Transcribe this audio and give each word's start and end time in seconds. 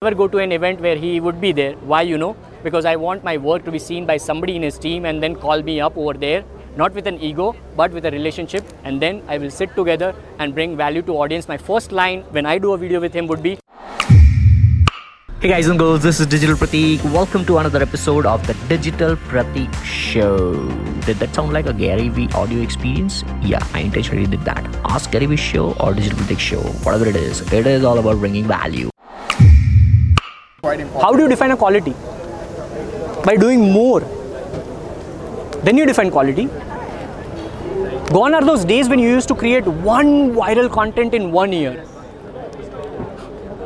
never 0.00 0.14
go 0.14 0.28
to 0.28 0.38
an 0.38 0.52
event 0.52 0.80
where 0.80 0.94
he 0.94 1.18
would 1.18 1.40
be 1.40 1.50
there. 1.50 1.72
Why, 1.92 2.02
you 2.02 2.18
know? 2.18 2.36
Because 2.62 2.84
I 2.84 2.94
want 2.94 3.24
my 3.24 3.36
work 3.36 3.64
to 3.64 3.72
be 3.72 3.80
seen 3.80 4.06
by 4.06 4.16
somebody 4.16 4.54
in 4.54 4.62
his 4.62 4.78
team 4.78 5.04
and 5.04 5.20
then 5.20 5.34
call 5.34 5.60
me 5.60 5.80
up 5.80 5.96
over 5.96 6.12
there, 6.12 6.44
not 6.76 6.94
with 6.94 7.08
an 7.08 7.18
ego, 7.18 7.56
but 7.74 7.90
with 7.90 8.06
a 8.06 8.10
relationship. 8.12 8.64
And 8.84 9.02
then 9.02 9.24
I 9.26 9.38
will 9.38 9.50
sit 9.50 9.74
together 9.74 10.14
and 10.38 10.54
bring 10.54 10.76
value 10.76 11.02
to 11.02 11.14
audience. 11.14 11.48
My 11.48 11.56
first 11.56 11.90
line 11.90 12.22
when 12.30 12.46
I 12.46 12.58
do 12.58 12.74
a 12.74 12.78
video 12.78 13.00
with 13.00 13.12
him 13.12 13.26
would 13.26 13.42
be, 13.42 13.58
Hey 15.40 15.48
guys 15.48 15.66
and 15.66 15.80
girls, 15.80 16.04
this 16.04 16.20
is 16.20 16.28
Digital 16.28 16.54
Pratik. 16.54 17.02
Welcome 17.12 17.44
to 17.46 17.58
another 17.58 17.82
episode 17.82 18.24
of 18.24 18.46
the 18.46 18.54
Digital 18.68 19.16
Pratik 19.16 19.72
Show. 19.82 20.68
Did 21.06 21.16
that 21.16 21.34
sound 21.34 21.52
like 21.52 21.66
a 21.66 21.72
Gary 21.72 22.08
Vee 22.08 22.28
audio 22.36 22.60
experience? 22.60 23.24
Yeah, 23.42 23.66
I 23.72 23.80
intentionally 23.80 24.28
did 24.28 24.42
that. 24.42 24.64
Ask 24.84 25.10
Gary 25.10 25.26
Vee 25.26 25.34
Show 25.36 25.72
or 25.80 25.92
Digital 25.92 26.18
Pratik 26.20 26.38
Show, 26.38 26.60
whatever 26.86 27.08
it 27.08 27.16
is. 27.16 27.40
It 27.52 27.66
is 27.66 27.82
all 27.82 27.98
about 27.98 28.18
bringing 28.18 28.46
value. 28.46 28.90
How 31.00 31.12
do 31.14 31.22
you 31.22 31.28
define 31.28 31.50
a 31.50 31.56
quality? 31.56 31.94
By 33.24 33.36
doing 33.36 33.72
more. 33.72 34.00
Then 35.62 35.76
you 35.76 35.86
define 35.86 36.10
quality. 36.10 36.48
Gone 38.12 38.34
are 38.34 38.42
those 38.42 38.64
days 38.64 38.88
when 38.88 38.98
you 38.98 39.08
used 39.08 39.28
to 39.28 39.34
create 39.34 39.66
one 39.66 40.32
viral 40.32 40.70
content 40.70 41.14
in 41.14 41.30
one 41.30 41.52
year. 41.52 41.84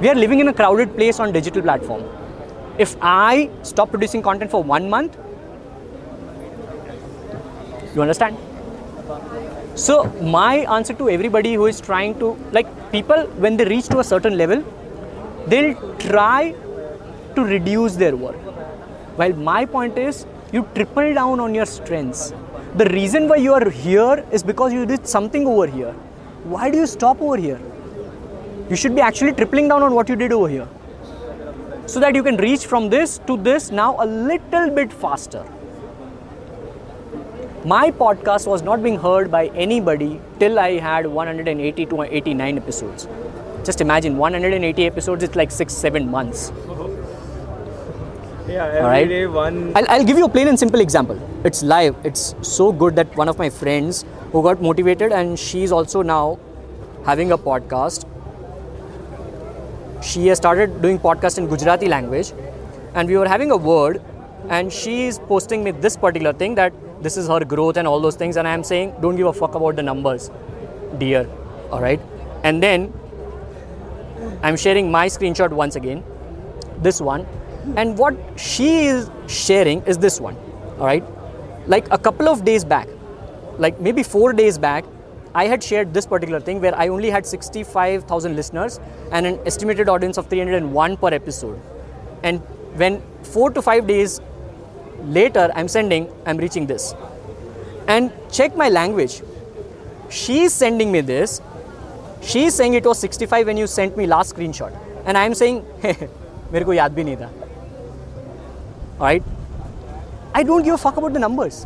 We 0.00 0.08
are 0.08 0.14
living 0.14 0.40
in 0.40 0.48
a 0.48 0.52
crowded 0.52 0.96
place 0.96 1.20
on 1.20 1.32
digital 1.32 1.62
platform. 1.62 2.02
If 2.78 2.96
I 3.00 3.50
stop 3.62 3.90
producing 3.90 4.22
content 4.22 4.50
for 4.50 4.62
one 4.62 4.90
month, 4.90 5.16
you 7.94 8.02
understand? 8.02 8.36
So 9.74 10.04
my 10.20 10.56
answer 10.76 10.94
to 10.94 11.08
everybody 11.08 11.54
who 11.54 11.66
is 11.66 11.80
trying 11.80 12.18
to 12.18 12.36
like 12.50 12.66
people 12.90 13.26
when 13.44 13.56
they 13.56 13.64
reach 13.64 13.88
to 13.88 14.00
a 14.00 14.04
certain 14.04 14.36
level, 14.36 14.64
they'll 15.46 15.96
try 15.98 16.54
to 17.34 17.44
reduce 17.44 17.96
their 17.96 18.16
work. 18.16 18.36
While 19.16 19.34
my 19.34 19.64
point 19.66 19.98
is 19.98 20.26
you 20.52 20.68
triple 20.74 21.14
down 21.14 21.40
on 21.40 21.54
your 21.54 21.66
strengths. 21.66 22.32
The 22.76 22.86
reason 22.86 23.28
why 23.28 23.36
you 23.36 23.52
are 23.54 23.70
here 23.70 24.24
is 24.30 24.42
because 24.42 24.72
you 24.72 24.84
did 24.86 25.06
something 25.06 25.46
over 25.46 25.66
here. 25.66 25.92
Why 26.44 26.70
do 26.70 26.78
you 26.78 26.86
stop 26.86 27.20
over 27.20 27.36
here? 27.36 27.60
You 28.68 28.76
should 28.76 28.94
be 28.94 29.00
actually 29.00 29.32
tripling 29.32 29.68
down 29.68 29.82
on 29.82 29.94
what 29.94 30.08
you 30.08 30.16
did 30.16 30.32
over 30.32 30.48
here. 30.48 30.68
So 31.86 32.00
that 32.00 32.14
you 32.14 32.22
can 32.22 32.36
reach 32.36 32.66
from 32.66 32.90
this 32.90 33.18
to 33.26 33.36
this 33.36 33.70
now 33.70 34.02
a 34.02 34.06
little 34.06 34.70
bit 34.70 34.92
faster. 34.92 35.44
My 37.64 37.90
podcast 37.90 38.46
was 38.46 38.62
not 38.62 38.82
being 38.82 38.98
heard 38.98 39.30
by 39.30 39.46
anybody 39.48 40.20
till 40.38 40.58
I 40.58 40.78
had 40.78 41.06
180 41.06 41.86
to 41.86 42.02
89 42.02 42.58
episodes. 42.58 43.06
Just 43.64 43.80
imagine 43.80 44.16
180 44.16 44.84
episodes, 44.84 45.22
it's 45.22 45.36
like 45.36 45.50
six, 45.50 45.72
seven 45.72 46.10
months. 46.10 46.50
Yeah, 48.48 48.66
every 48.66 49.08
day 49.08 49.26
one. 49.26 49.72
I'll, 49.76 49.88
I'll 49.88 50.04
give 50.04 50.18
you 50.18 50.24
a 50.24 50.28
plain 50.28 50.48
and 50.48 50.58
simple 50.58 50.80
example. 50.80 51.18
It's 51.44 51.62
live. 51.62 51.94
It's 52.04 52.34
so 52.42 52.72
good 52.72 52.96
that 52.96 53.14
one 53.16 53.28
of 53.28 53.38
my 53.38 53.48
friends 53.48 54.04
who 54.32 54.42
got 54.42 54.60
motivated 54.60 55.12
and 55.12 55.38
she's 55.38 55.70
also 55.70 56.02
now 56.02 56.38
having 57.06 57.32
a 57.32 57.38
podcast. 57.38 58.06
She 60.02 60.26
has 60.26 60.38
started 60.38 60.82
doing 60.82 60.98
podcast 60.98 61.38
in 61.38 61.46
Gujarati 61.46 61.88
language 61.88 62.32
and 62.94 63.08
we 63.08 63.16
were 63.16 63.28
having 63.28 63.52
a 63.52 63.56
word 63.56 64.02
and 64.48 64.72
she 64.72 65.04
is 65.06 65.20
posting 65.20 65.62
me 65.62 65.70
this 65.70 65.96
particular 65.96 66.32
thing 66.32 66.56
that 66.56 66.72
this 67.00 67.16
is 67.16 67.28
her 67.28 67.40
growth 67.44 67.76
and 67.76 67.86
all 67.86 68.00
those 68.00 68.16
things 68.16 68.36
and 68.36 68.48
I 68.48 68.54
am 68.54 68.64
saying 68.64 68.94
don't 69.00 69.14
give 69.14 69.26
a 69.26 69.32
fuck 69.32 69.54
about 69.54 69.76
the 69.76 69.82
numbers, 69.82 70.30
dear. 70.98 71.28
All 71.70 71.80
right. 71.80 72.00
And 72.42 72.60
then 72.60 72.92
I'm 74.42 74.56
sharing 74.56 74.90
my 74.90 75.06
screenshot 75.06 75.50
once 75.50 75.76
again 75.76 76.02
this 76.78 77.00
one 77.00 77.24
and 77.75 77.97
what 77.97 78.15
she 78.37 78.85
is 78.85 79.09
sharing 79.27 79.81
is 79.83 79.97
this 79.97 80.19
one 80.21 80.37
all 80.79 80.85
right 80.85 81.03
like 81.67 81.87
a 81.91 81.97
couple 81.97 82.29
of 82.29 82.45
days 82.45 82.63
back 82.63 82.87
like 83.57 83.79
maybe 83.79 84.03
4 84.03 84.33
days 84.33 84.57
back 84.57 84.85
i 85.33 85.45
had 85.53 85.63
shared 85.63 85.93
this 85.93 86.05
particular 86.05 86.39
thing 86.39 86.61
where 86.61 86.75
i 86.83 86.87
only 86.87 87.09
had 87.09 87.25
65000 87.25 88.35
listeners 88.35 88.79
and 89.11 89.25
an 89.25 89.39
estimated 89.45 89.89
audience 89.89 90.17
of 90.17 90.27
301 90.27 90.97
per 90.97 91.13
episode 91.13 91.59
and 92.23 92.39
when 92.83 93.01
4 93.23 93.51
to 93.57 93.61
5 93.61 93.87
days 93.87 94.21
later 95.19 95.49
i'm 95.55 95.67
sending 95.67 96.07
i'm 96.25 96.37
reaching 96.37 96.67
this 96.67 96.93
and 97.87 98.11
check 98.31 98.55
my 98.55 98.69
language 98.69 99.21
she's 100.21 100.53
sending 100.53 100.91
me 100.91 101.01
this 101.01 101.41
she's 102.21 102.53
saying 102.53 102.73
it 102.73 102.85
was 102.85 102.99
65 102.99 103.45
when 103.47 103.57
you 103.57 103.67
sent 103.67 103.97
me 103.97 104.07
last 104.07 104.35
screenshot 104.35 104.79
and 105.05 105.17
i'm 105.17 105.33
saying 105.33 105.61
मेरे 106.51 106.65
को 106.65 106.73
याद 106.73 106.93
भी 106.95 107.03
नहीं 107.03 107.15
था 107.17 107.40
right 109.01 109.23
I 110.35 110.43
don't 110.43 110.63
give 110.63 110.75
fuck 110.75 110.97
about 110.97 111.11
the 111.11 111.17
numbers 111.25 111.65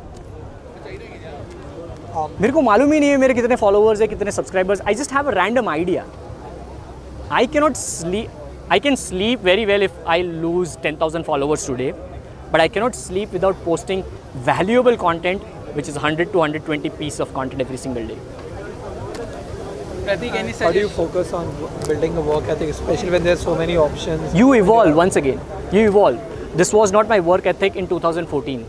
मेरे 2.15 2.51
को 2.53 2.61
मालूम 2.61 2.91
ही 2.91 2.99
नहीं 2.99 3.09
है 3.09 3.17
मेरे 3.17 3.33
कितने 3.33 3.55
फॉलोअर्स 3.55 4.01
है 4.01 4.07
कितने 4.07 4.31
subscribers 4.31 4.81
I 4.87 4.95
just 5.01 5.13
have 5.13 5.27
a 5.27 5.33
random 5.33 5.69
idea 5.69 6.05
I 7.39 7.47
cannot 7.53 7.75
sleep 7.77 8.71
I 8.71 8.79
can 8.79 8.95
sleep 8.95 9.43
very 9.45 9.65
well 9.65 9.83
if 9.83 10.03
I 10.07 10.23
lose 10.23 10.77
ten 10.83 10.97
thousand 11.01 11.25
followers 11.25 11.67
today 11.67 11.93
but 12.53 12.61
I 12.61 12.67
cannot 12.67 12.95
sleep 12.95 13.31
without 13.31 13.59
posting 13.65 14.03
valuable 14.47 14.97
content, 14.97 15.43
which 15.75 15.87
is 15.87 15.95
100 15.95 16.31
to 16.33 16.39
120 16.39 16.89
piece 17.01 17.19
of 17.19 17.33
content 17.33 17.61
every 17.61 17.77
single 17.77 18.05
day. 18.05 18.17
Pratik, 20.03 20.33
any 20.33 20.51
How 20.53 20.71
do 20.71 20.79
you 20.79 20.89
focus 20.89 21.31
on 21.31 21.47
w- 21.59 21.87
building 21.87 22.17
a 22.17 22.21
work 22.21 22.49
ethic, 22.55 22.69
especially 22.69 23.11
when 23.11 23.23
there's 23.23 23.41
so 23.41 23.55
many 23.55 23.77
options? 23.77 24.35
You 24.35 24.53
evolve 24.53 24.95
once 24.95 25.15
again. 25.15 25.39
You 25.71 25.87
evolve. 25.87 26.19
This 26.56 26.72
was 26.72 26.92
not 26.92 27.08
my 27.08 27.20
work 27.20 27.46
ethic 27.46 27.76
in 27.76 27.86
2014. 27.86 28.66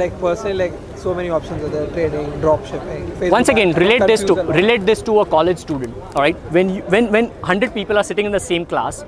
Like 0.00 0.18
personally, 0.20 0.54
like 0.54 0.72
so 0.96 1.14
many 1.14 1.30
options 1.30 1.62
are 1.64 1.68
there: 1.68 1.86
trading, 1.94 2.28
drop 2.40 2.64
shipping. 2.64 3.06
Facebook 3.12 3.30
Once 3.30 3.48
again, 3.48 3.72
relate 3.72 4.06
this 4.06 4.20
to 4.20 4.34
confused 4.34 4.44
a 4.44 4.50
lot. 4.50 4.56
relate 4.56 4.86
this 4.86 5.02
to 5.02 5.20
a 5.20 5.26
college 5.26 5.58
student. 5.58 5.96
All 6.14 6.22
right, 6.22 6.36
when 6.56 6.70
you, 6.74 6.82
when 6.94 7.10
when 7.10 7.30
100 7.30 7.74
people 7.74 7.98
are 8.02 8.04
sitting 8.10 8.26
in 8.26 8.32
the 8.32 8.44
same 8.48 8.66
class 8.74 9.04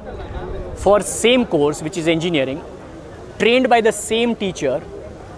for 0.87 1.01
same 1.01 1.47
course, 1.47 1.83
which 1.83 1.97
is 1.97 2.09
engineering, 2.09 2.61
trained 3.39 3.69
by 3.69 3.81
the 3.81 3.93
same 3.93 4.35
teacher, 4.35 4.83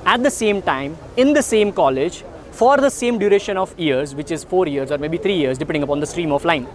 at 0.06 0.22
the 0.22 0.31
same 0.31 0.62
time 0.62 0.97
in 1.16 1.34
the 1.34 1.43
same 1.43 1.72
college 1.72 2.25
for 2.62 2.77
the 2.78 2.91
same 2.91 3.19
duration 3.19 3.56
of 3.56 3.78
years, 3.78 4.15
which 4.15 4.31
is 4.31 4.44
four 4.44 4.66
years 4.66 4.91
or 4.91 4.99
maybe 4.99 5.19
three 5.19 5.37
years, 5.37 5.59
depending 5.59 5.83
upon 5.83 6.00
the 6.00 6.06
stream 6.06 6.33
of 6.33 6.44
line. 6.44 6.66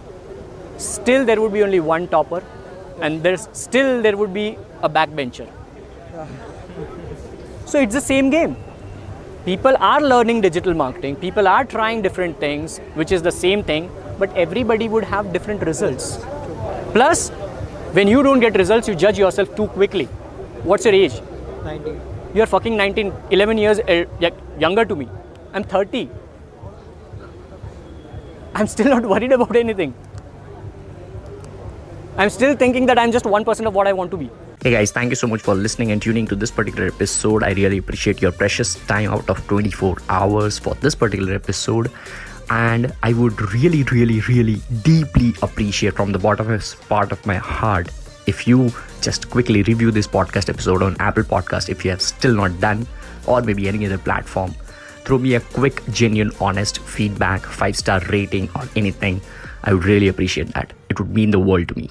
Still, 0.76 1.24
there 1.24 1.40
would 1.40 1.52
be 1.52 1.62
only 1.62 1.80
one 1.80 2.06
topper, 2.08 2.42
and 3.00 3.22
there's 3.22 3.48
still 3.52 4.02
there 4.02 4.16
would 4.16 4.34
be 4.34 4.58
a 4.82 4.88
backbencher. 4.88 5.48
So 7.66 7.80
it's 7.80 7.94
the 7.94 8.00
same 8.00 8.30
game. 8.30 8.56
People 9.44 9.76
are 9.78 10.00
learning 10.00 10.42
digital 10.42 10.74
marketing, 10.74 11.16
people 11.16 11.48
are 11.48 11.64
trying 11.64 12.02
different 12.02 12.38
things, 12.38 12.78
which 12.94 13.10
is 13.10 13.22
the 13.22 13.32
same 13.32 13.62
thing, 13.64 13.90
but 14.18 14.34
everybody 14.36 14.88
would 14.88 15.04
have 15.04 15.32
different 15.32 15.62
results. 15.62 16.18
Plus, 16.92 17.30
when 17.98 18.06
you 18.06 18.22
don't 18.22 18.40
get 18.40 18.56
results, 18.56 18.86
you 18.86 18.94
judge 18.94 19.18
yourself 19.18 19.54
too 19.56 19.66
quickly. 19.68 20.04
What's 20.62 20.84
your 20.84 20.94
age? 20.94 21.20
19. 21.64 22.00
You're 22.34 22.46
fucking 22.46 22.76
19, 22.76 23.12
11 23.30 23.58
years 23.58 23.80
eh, 23.88 24.04
younger 24.58 24.84
to 24.84 24.94
me. 24.94 25.08
I'm 25.52 25.64
30. 25.64 26.08
I'm 28.54 28.66
still 28.66 28.88
not 28.88 29.06
worried 29.06 29.32
about 29.32 29.56
anything. 29.56 29.94
I'm 32.16 32.30
still 32.30 32.54
thinking 32.56 32.86
that 32.86 32.98
I'm 32.98 33.12
just 33.12 33.24
1% 33.24 33.66
of 33.66 33.74
what 33.74 33.86
I 33.86 33.92
want 33.92 34.10
to 34.10 34.16
be. 34.16 34.30
Hey 34.62 34.72
guys, 34.72 34.90
thank 34.90 35.10
you 35.10 35.16
so 35.16 35.26
much 35.26 35.40
for 35.40 35.54
listening 35.54 35.90
and 35.90 36.02
tuning 36.02 36.26
to 36.26 36.36
this 36.36 36.50
particular 36.50 36.88
episode. 36.88 37.42
I 37.42 37.52
really 37.52 37.78
appreciate 37.78 38.20
your 38.20 38.32
precious 38.32 38.74
time 38.86 39.10
out 39.10 39.30
of 39.30 39.46
24 39.46 39.96
hours 40.10 40.58
for 40.58 40.74
this 40.74 40.94
particular 40.94 41.34
episode. 41.34 41.90
And 42.50 42.92
I 43.02 43.12
would 43.12 43.40
really, 43.54 43.84
really, 43.84 44.20
really 44.20 44.60
deeply 44.82 45.34
appreciate 45.40 45.94
from 45.94 46.12
the 46.12 46.18
bottomest 46.18 46.86
part 46.88 47.12
of 47.12 47.24
my 47.24 47.36
heart 47.36 47.88
if 48.26 48.46
you 48.46 48.70
just 49.00 49.30
quickly 49.30 49.62
review 49.62 49.90
this 49.90 50.06
podcast 50.06 50.48
episode 50.48 50.82
on 50.82 50.96
Apple 50.98 51.22
Podcast 51.22 51.68
if 51.68 51.84
you 51.84 51.90
have 51.90 52.02
still 52.02 52.34
not 52.34 52.58
done, 52.60 52.86
or 53.26 53.40
maybe 53.40 53.68
any 53.68 53.86
other 53.86 53.98
platform. 53.98 54.54
Throw 55.04 55.18
me 55.18 55.34
a 55.34 55.40
quick, 55.40 55.82
genuine, 55.90 56.32
honest 56.40 56.80
feedback, 56.80 57.42
five 57.42 57.76
star 57.76 58.00
rating, 58.10 58.50
or 58.54 58.68
anything. 58.76 59.22
I 59.64 59.72
would 59.72 59.84
really 59.84 60.08
appreciate 60.08 60.48
that. 60.54 60.72
It 60.90 60.98
would 60.98 61.14
mean 61.14 61.30
the 61.30 61.38
world 61.38 61.68
to 61.68 61.76
me. 61.76 61.88